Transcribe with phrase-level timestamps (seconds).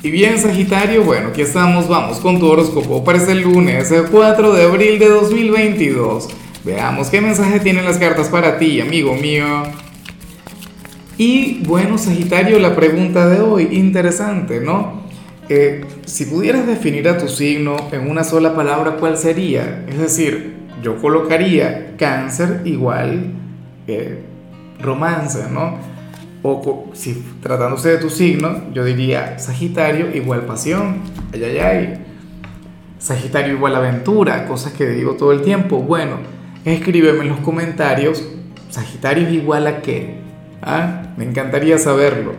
[0.00, 4.52] Y bien, Sagitario, bueno, aquí estamos, vamos con tu horóscopo para este lunes, el 4
[4.52, 6.28] de abril de 2022.
[6.64, 9.64] Veamos qué mensaje tienen las cartas para ti, amigo mío.
[11.16, 15.02] Y bueno, Sagitario, la pregunta de hoy, interesante, ¿no?
[15.48, 19.84] Eh, si pudieras definir a tu signo en una sola palabra, ¿cuál sería?
[19.88, 23.32] Es decir, yo colocaría cáncer igual
[23.88, 24.20] eh,
[24.80, 25.97] romance, ¿no?
[26.42, 30.98] O si tratándose de tu signo, yo diría Sagitario igual pasión,
[31.32, 32.04] ay, ay, ay.
[32.98, 35.78] Sagitario igual aventura, cosas que digo todo el tiempo.
[35.78, 36.16] Bueno,
[36.64, 38.24] escríbeme en los comentarios,
[38.70, 40.18] Sagitario igual a qué.
[40.62, 41.12] ¿Ah?
[41.16, 42.32] Me encantaría saberlo.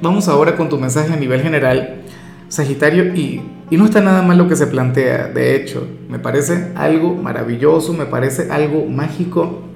[0.00, 2.02] Vamos ahora con tu mensaje a nivel general,
[2.48, 6.72] Sagitario, y, y no está nada mal lo que se plantea, de hecho, me parece
[6.76, 9.67] algo maravilloso, me parece algo mágico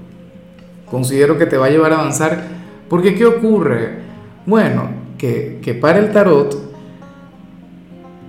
[0.92, 2.44] considero que te va a llevar a avanzar.
[2.88, 4.02] Porque ¿qué ocurre?
[4.46, 6.54] Bueno, que, que para el tarot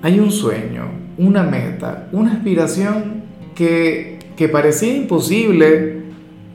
[0.02, 0.86] hay un sueño,
[1.18, 3.24] una meta, una aspiración
[3.54, 6.04] que, que parecía imposible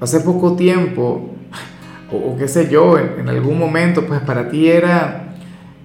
[0.00, 1.34] hace poco tiempo,
[2.12, 5.34] o, qué sé yo, en, algún momento, pues para ti era,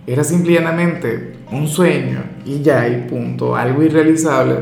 [0.07, 4.55] era simplemente un sueño y ya, y punto, algo irrealizable.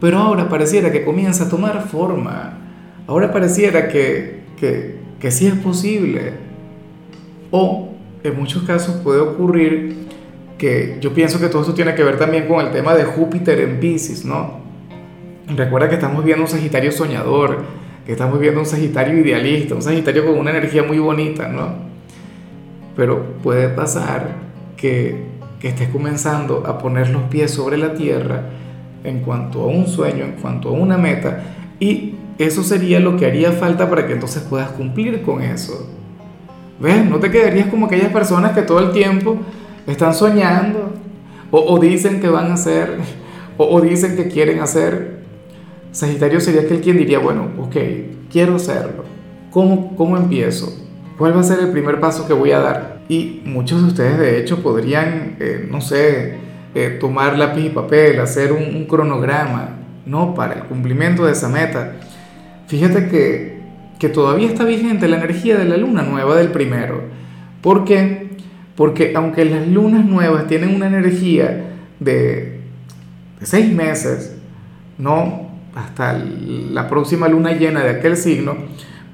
[0.00, 2.58] Pero ahora pareciera que comienza a tomar forma.
[3.06, 4.93] Ahora pareciera que, que,
[5.24, 6.34] que sí es posible.
[7.50, 10.06] O en muchos casos puede ocurrir
[10.58, 13.58] que yo pienso que todo esto tiene que ver también con el tema de Júpiter
[13.60, 14.60] en Pisces, ¿no?
[15.48, 17.62] Recuerda que estamos viendo un Sagitario soñador,
[18.04, 21.68] que estamos viendo un Sagitario idealista, un Sagitario con una energía muy bonita, ¿no?
[22.94, 24.28] Pero puede pasar
[24.76, 25.22] que,
[25.58, 28.42] que estés comenzando a poner los pies sobre la tierra
[29.04, 31.42] en cuanto a un sueño, en cuanto a una meta,
[31.80, 35.88] y eso sería lo que haría falta para que entonces puedas cumplir con eso.
[36.80, 37.04] ¿Ves?
[37.04, 39.36] No te quedarías como aquellas personas que todo el tiempo
[39.86, 40.92] están soñando
[41.50, 42.98] o, dicen que van a hacer
[43.56, 45.22] o, dicen que quieren hacer.
[45.92, 47.76] Sagitario sería aquel quien diría, bueno, ok,
[48.30, 49.04] quiero hacerlo.
[49.52, 50.76] ¿Cómo, cómo empiezo?
[51.16, 53.00] ¿Cuál va a ser el primer paso que voy a dar?
[53.08, 56.34] Y muchos de ustedes de hecho podrían, eh, no sé,
[56.74, 60.34] eh, tomar lápiz y papel, hacer un, un cronograma, ¿no?
[60.34, 61.94] Para el cumplimiento de esa meta
[62.66, 63.60] Fíjate que,
[63.98, 67.02] que todavía está vigente la energía de la luna nueva del primero.
[67.60, 68.30] ¿Por qué?
[68.74, 72.60] Porque aunque las lunas nuevas tienen una energía de,
[73.38, 74.36] de seis meses,
[74.98, 78.56] no hasta la próxima luna llena de aquel signo,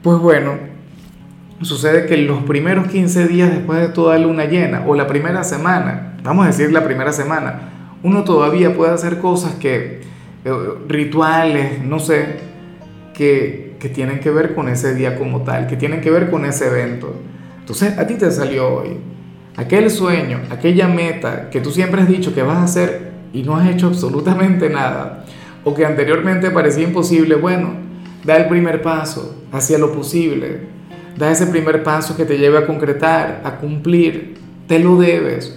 [0.03, 0.53] pues bueno,
[1.62, 6.15] sucede que los primeros 15 días después de toda luna llena, o la primera semana,
[6.23, 7.71] vamos a decir la primera semana,
[8.03, 10.03] uno todavía puede hacer cosas que,
[10.89, 12.37] rituales, no sé,
[13.15, 16.45] que, que tienen que ver con ese día como tal, que tienen que ver con
[16.45, 17.15] ese evento.
[17.59, 18.97] Entonces, a ti te salió hoy
[19.56, 23.56] aquel sueño, aquella meta que tú siempre has dicho que vas a hacer y no
[23.56, 25.25] has hecho absolutamente nada,
[25.65, 27.75] o que anteriormente parecía imposible, bueno,
[28.25, 30.61] da el primer paso hacia lo posible,
[31.17, 35.55] da ese primer paso que te lleve a concretar, a cumplir, te lo debes.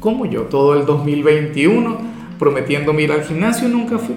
[0.00, 4.14] Como yo, todo el 2021 prometiendo ir al gimnasio, nunca fui.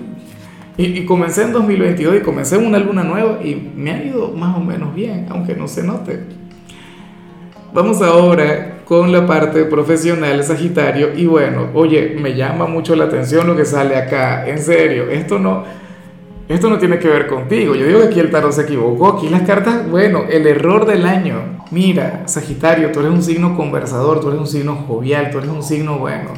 [0.78, 4.62] Y, comencé en 2022 y comencé una luna nueva y me ha ido más o
[4.62, 6.22] menos bien, aunque no se note.
[7.74, 13.46] Vamos ahora con la parte profesional Sagitario y bueno, oye, me llama mucho la atención
[13.46, 15.66] lo que sale acá, en serio, esto no,
[16.48, 19.30] esto no tiene que ver contigo, yo digo que aquí el tarot se equivocó, aquí
[19.30, 24.30] las cartas, bueno, el error del año, mira, Sagitario, tú eres un signo conversador, tú
[24.30, 26.32] eres un signo jovial, tú eres un signo, bueno,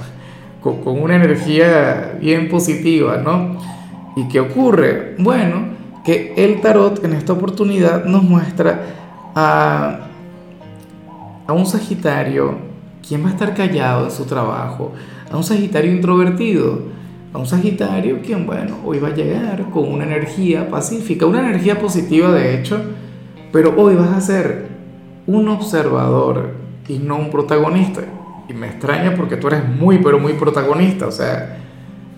[0.61, 3.57] con, una energía bien positiva, ¿no?
[4.16, 5.16] ¿Y qué ocurre?
[5.17, 5.66] Bueno,
[6.05, 8.81] que el tarot en esta oportunidad nos muestra
[9.35, 10.07] a,
[11.47, 12.55] a un Sagitario,
[13.07, 14.91] quien va a estar callado de su trabajo,
[15.31, 16.83] a un Sagitario introvertido,
[17.33, 21.79] a un Sagitario quien, bueno, hoy va a llegar con una energía pacífica, una energía
[21.79, 22.81] positiva de hecho,
[23.51, 24.67] pero hoy vas a ser
[25.27, 26.55] un observador
[26.88, 28.01] y no un protagonista.
[28.51, 31.57] Y me extraña porque tú eres muy, pero muy protagonista, o sea,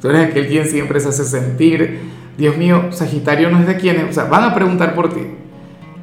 [0.03, 2.01] Tú eres aquel quien siempre se hace sentir,
[2.37, 5.21] Dios mío, Sagitario no es de quienes, o sea, van a preguntar por ti.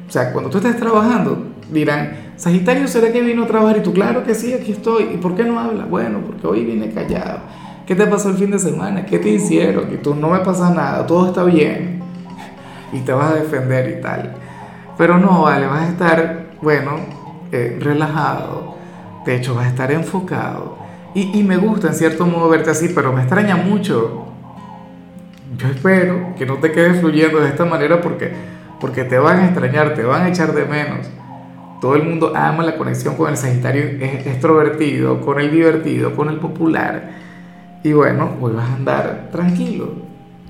[0.07, 3.77] O sea, cuando tú estés trabajando, dirán, Sagitario, ¿será que vino a trabajar?
[3.77, 5.03] Y tú, claro que sí, aquí estoy.
[5.13, 5.85] ¿Y por qué no habla?
[5.85, 7.41] Bueno, porque hoy vine callado.
[7.85, 9.05] ¿Qué te pasó el fin de semana?
[9.05, 9.93] ¿Qué te hicieron?
[9.93, 12.01] Y tú, no me pasa nada, todo está bien.
[12.91, 14.33] Y te vas a defender y tal.
[14.97, 16.93] Pero no, vale, vas a estar, bueno,
[17.51, 18.77] eh, relajado.
[19.25, 20.81] De hecho, vas a estar enfocado
[21.13, 24.27] y, me gusta en cierto modo verte así, pero me extraña mucho.
[25.57, 28.31] Yo espero que no te quedes fluyendo de esta manera porque,
[28.79, 31.07] porque te van a extrañar, te van a echar de menos.
[31.81, 36.37] todo el mundo ama la conexión con el Sagitario extrovertido, con el divertido, con el
[36.37, 37.11] popular.
[37.83, 39.91] Y bueno, hoy vas a andar tranquilo.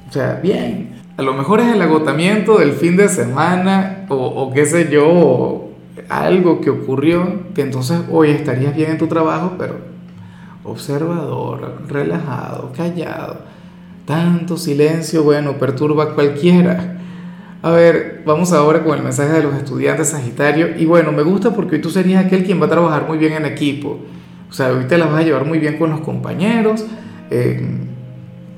[0.07, 1.01] O sea, bien.
[1.18, 5.70] A lo mejor es el agotamiento del fin de semana o, o qué sé yo,
[6.12, 9.78] algo que ocurrió, que entonces hoy estarías bien en tu trabajo, pero
[10.63, 13.38] observador, relajado, callado.
[14.06, 16.98] Tanto silencio, bueno, perturba a cualquiera.
[17.62, 20.78] A ver, vamos ahora con el mensaje de los estudiantes Sagitario.
[20.78, 23.34] Y bueno, me gusta porque hoy tú serías aquel quien va a trabajar muy bien
[23.34, 24.00] en equipo.
[24.50, 26.86] O sea, hoy te las vas a llevar muy bien con los compañeros.
[27.30, 27.62] Eh,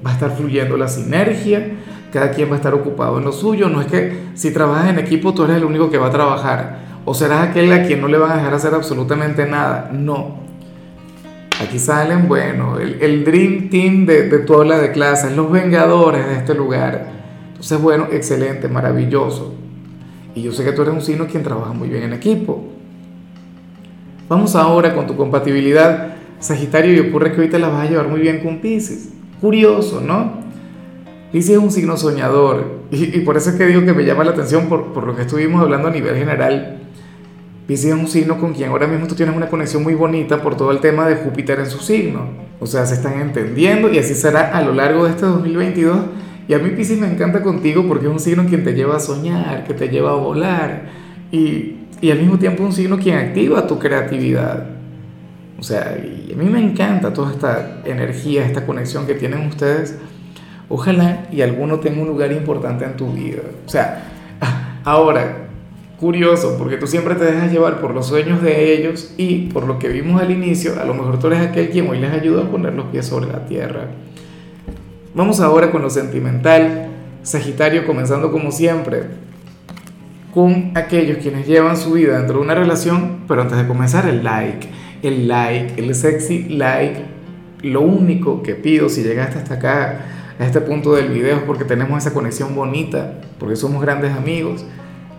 [0.04, 1.72] va a estar fluyendo la sinergia.
[2.12, 3.70] Cada quien va a estar ocupado en lo suyo.
[3.70, 6.84] No es que si trabajas en equipo tú eres el único que va a trabajar.
[7.06, 9.90] O serás aquel a quien no le van a dejar hacer absolutamente nada.
[9.92, 10.44] No.
[11.62, 16.36] Aquí salen, bueno, el, Dream Team de, de tu aula de clases, los vengadores de
[16.36, 17.14] este lugar
[17.64, 19.54] entonces, bueno, excelente, maravilloso.
[20.36, 22.62] Y yo sé que tú eres un signo quien trabaja muy bien en equipo.
[24.28, 28.10] Vamos ahora con tu compatibilidad, Sagitario, y ocurre que hoy te la vas a llevar
[28.10, 29.14] muy bien con Pisces.
[29.40, 30.34] Curioso, ¿no?
[31.32, 34.32] Pisces es un signo soñador, y, por eso es que digo que me llama la
[34.32, 36.82] atención por, por lo que estuvimos hablando a nivel general.
[37.68, 40.58] Pisces es un signo con quien ahora mismo tú tienes una conexión muy bonita por
[40.58, 42.28] todo el tema de Júpiter en su signo.
[42.60, 45.98] O sea, se están entendiendo y así será a lo largo de este 2022
[46.48, 49.00] y a mí Pisces me encanta contigo porque es un signo quien te lleva a
[49.00, 50.90] soñar, que te lleva a volar
[51.32, 54.68] y, y al mismo tiempo un signo quien activa tu creatividad.
[55.58, 59.98] O sea, y a mí me encanta toda esta energía, esta conexión que tienen ustedes.
[60.68, 63.44] Ojalá y alguno tenga un lugar importante en tu vida.
[63.66, 64.04] O sea,
[64.84, 65.43] ahora,
[66.04, 69.80] curioso, porque tú siempre te dejas llevar por los sueños de ellos y por lo
[69.80, 72.52] que vimos al inicio, a lo mejor tú eres aquel quien hoy les ayuda a
[72.52, 73.88] poner los pies sobre la tierra.
[75.16, 76.90] Vamos ahora con lo sentimental.
[77.24, 79.04] Sagitario comenzando como siempre
[80.34, 84.26] con aquellos quienes llevan su vida dentro de una relación, pero antes de comenzar el
[84.26, 84.68] like,
[85.04, 87.00] el like, el sexy like,
[87.62, 90.02] lo único que pido si llegaste hasta acá,
[90.38, 94.66] a este punto del video, es porque tenemos esa conexión bonita, porque somos grandes amigos,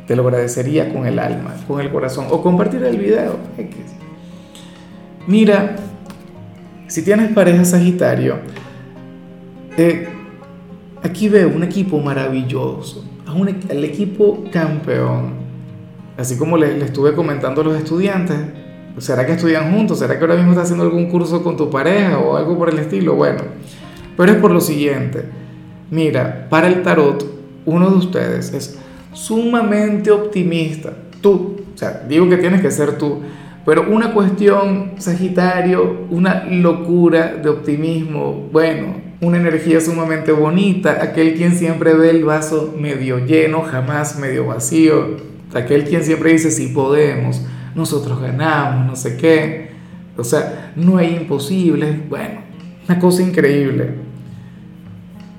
[0.06, 3.36] te lo agradecería con el alma, con el corazón, o compartir el video.
[5.26, 5.76] Mira,
[6.86, 8.36] si tienes pareja Sagitario,
[9.76, 10.08] eh,
[11.02, 13.04] aquí veo un equipo maravilloso,
[13.68, 15.44] el equipo campeón.
[16.16, 18.36] Así como le, estuve comentando a los estudiantes,
[18.98, 19.98] ¿será que estudian juntos?
[19.98, 22.78] ¿Será que ahora mismo estás haciendo algún curso con tu pareja o algo por el
[22.78, 23.16] estilo?
[23.16, 23.42] Bueno,
[24.16, 25.24] pero es por lo siguiente.
[25.90, 27.24] Mira, para el tarot,
[27.64, 28.78] uno de ustedes es
[29.14, 30.92] sumamente optimista.
[31.20, 33.22] Tú, o sea, digo que tienes que ser tú,
[33.64, 41.54] pero una cuestión, Sagitario, una locura de optimismo, bueno, una energía sumamente bonita, aquel quien
[41.54, 45.16] siempre ve el vaso medio lleno, jamás medio vacío,
[45.54, 47.40] aquel quien siempre dice si podemos,
[47.74, 49.70] nosotros ganamos, no sé qué,
[50.16, 52.40] o sea, no hay imposibles, bueno,
[52.86, 53.94] una cosa increíble.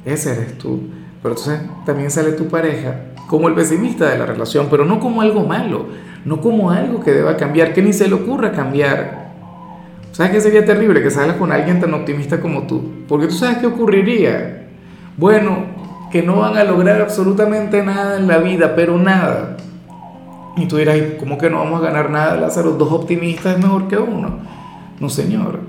[0.04, 0.81] Ese eres tú,
[1.22, 5.22] pero entonces también sale tu pareja como el pesimista de la relación, pero no como
[5.22, 5.88] algo malo,
[6.25, 9.25] no como algo que deba cambiar, que ni se le ocurra cambiar
[10.16, 11.04] ¿Sabes qué sería terrible?
[11.04, 12.81] Que salgas con alguien tan optimista como tú.
[13.06, 14.69] Porque tú sabes qué ocurriría.
[15.18, 15.57] Bueno,
[16.10, 19.57] que no van a lograr absolutamente nada en la vida, pero nada.
[20.56, 22.72] Y tú dirás, ¿cómo que no vamos a ganar nada, Lázaro?
[22.72, 24.39] Dos optimistas es mejor que uno.
[25.01, 25.60] No, señor.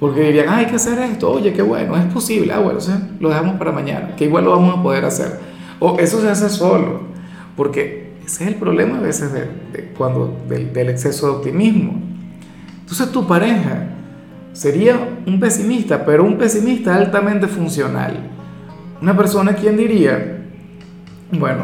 [0.00, 2.52] Porque dirían, hay que hacer esto, oye, qué bueno, es posible.
[2.52, 5.38] Ah, bueno, o sea, lo dejamos para mañana, que igual lo vamos a poder hacer.
[5.80, 7.02] O eso se hace solo.
[7.56, 12.14] Porque ese es el problema a veces de, cuando, del exceso de optimismo
[12.84, 13.86] entonces tu pareja
[14.52, 18.30] sería un pesimista, pero un pesimista altamente funcional.
[19.00, 20.44] Una persona quien diría,
[21.32, 21.62] bueno,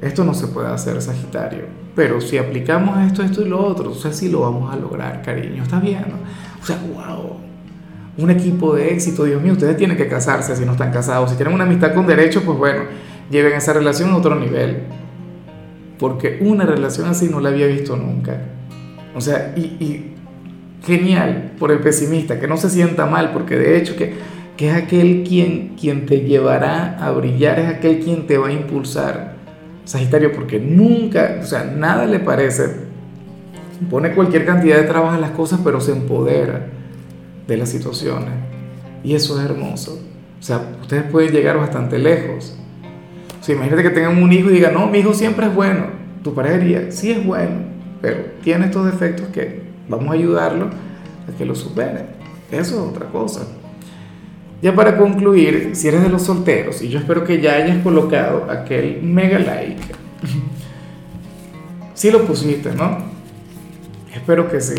[0.00, 3.94] esto no se puede hacer, Sagitario, pero si aplicamos esto, esto y lo otro, o
[3.94, 6.06] sea, sí lo vamos a lograr, cariño, está bien.
[6.60, 7.36] O sea, wow,
[8.18, 11.30] un equipo de éxito, Dios mío, ustedes tienen que casarse si no están casados.
[11.30, 12.82] Si tienen una amistad con derechos, pues bueno,
[13.32, 14.84] lleven esa relación a otro nivel.
[15.98, 18.40] Porque una relación así no la había visto nunca.
[19.16, 20.12] O sea, y
[20.84, 24.14] genial por el pesimista, que no se sienta mal, porque de hecho que,
[24.56, 28.52] que es aquel quien, quien te llevará a brillar, es aquel quien te va a
[28.52, 29.36] impulsar.
[29.84, 32.64] Sagitario, porque nunca, o sea, nada le parece,
[33.90, 36.66] pone cualquier cantidad de trabajo en las cosas, pero se empodera
[37.46, 38.30] de las situaciones.
[39.02, 40.00] Y eso es hermoso.
[40.38, 42.56] O sea, ustedes pueden llegar bastante lejos.
[43.42, 45.86] O sea, imagínate que tengan un hijo y digan, no, mi hijo siempre es bueno.
[46.22, 47.56] Tu pareja diría, sí es bueno,
[48.00, 52.06] pero tiene estos defectos que Vamos a ayudarlo a que lo supere.
[52.50, 53.46] Eso es otra cosa.
[54.62, 58.48] Ya para concluir, si eres de los solteros, y yo espero que ya hayas colocado
[58.50, 59.82] aquel mega like,
[61.94, 62.98] si lo pusiste, ¿no?
[64.14, 64.76] Espero que sí.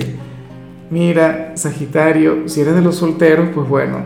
[0.89, 3.99] Mira, Sagitario, si eres de los solteros, pues bueno,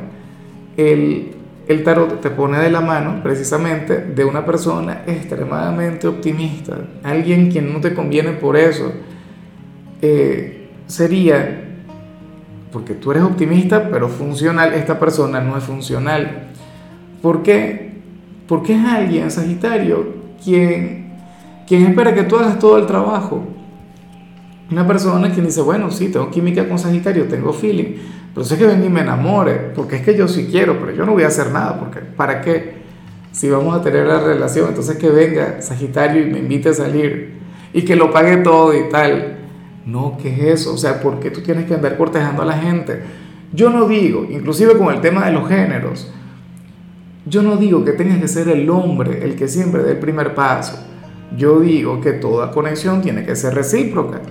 [0.77, 1.35] el,
[1.67, 7.71] el tarot te pone de la mano precisamente de una persona extremadamente optimista, alguien quien
[7.73, 8.91] no te conviene por eso.
[10.01, 11.65] Eh, sería,
[12.71, 16.49] porque tú eres optimista, pero funcional, esta persona no es funcional.
[17.21, 17.91] ¿Por qué?
[18.47, 21.13] Porque es alguien, Sagitario, quien,
[21.67, 23.43] quien espera que tú hagas todo el trabajo.
[24.71, 27.95] Una persona que dice, bueno, sí, tengo química con Sagitario, tengo feeling,
[28.43, 31.13] sé que ven y me enamore, porque es que yo sí quiero, pero yo no
[31.13, 32.77] voy a hacer nada, porque ¿para qué?
[33.31, 37.37] Si vamos a tener la relación, entonces que venga Sagitario y me invite a salir
[37.73, 39.37] y que lo pague todo y tal.
[39.85, 40.73] No, ¿qué es eso?
[40.73, 43.01] O sea, ¿por qué tú tienes que andar cortejando a la gente?
[43.53, 46.11] Yo no digo, inclusive con el tema de los géneros,
[47.25, 50.33] yo no digo que tengas que ser el hombre el que siempre dé el primer
[50.35, 50.77] paso.
[51.37, 54.21] Yo digo que toda conexión tiene que ser recíproca.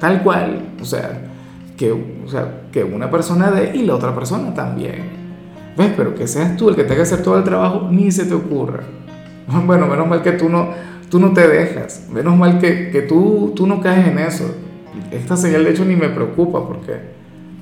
[0.00, 1.35] Tal cual, o sea,
[1.76, 5.26] que, o sea, que una persona dé y la otra persona también.
[5.76, 5.92] ¿Ves?
[5.96, 8.34] Pero que seas tú el que tenga que hacer todo el trabajo, ni se te
[8.34, 8.80] ocurra.
[9.64, 10.70] Bueno, menos mal que tú no,
[11.08, 12.08] tú no te dejas.
[12.12, 14.44] Menos mal que, que tú, tú no caes en eso.
[15.12, 16.94] Esta señal de hecho ni me preocupa porque,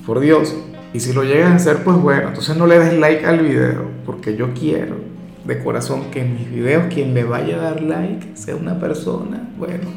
[0.07, 0.55] por Dios,
[0.95, 3.83] y si lo llegas a hacer, pues bueno, entonces no le des like al video,
[4.07, 4.97] porque yo quiero
[5.45, 9.49] de corazón que en mis videos quien le vaya a dar like sea una persona,
[9.59, 9.91] bueno,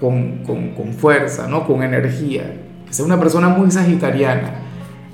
[0.00, 1.66] con, fuerza, ¿no?
[1.66, 2.63] Con energía.
[2.94, 4.52] Sea una persona muy sagitariana.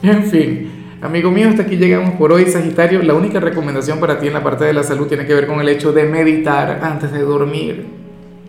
[0.02, 0.70] En fin,
[1.00, 3.02] amigo mío, hasta aquí llegamos por hoy, Sagitario.
[3.02, 5.62] La única recomendación para ti en la parte de la salud tiene que ver con
[5.62, 7.86] el hecho de meditar antes de dormir.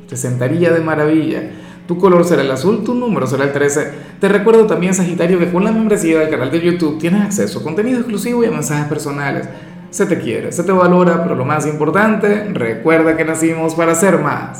[0.09, 1.43] Te sentaría de maravilla.
[1.87, 3.91] Tu color será el azul, tu número será el 13.
[4.19, 7.63] Te recuerdo también, Sagitario, que con la membresía del canal de YouTube tienes acceso a
[7.63, 9.47] contenido exclusivo y a mensajes personales.
[9.91, 14.19] Se te quiere, se te valora, pero lo más importante, recuerda que nacimos para ser
[14.19, 14.59] más.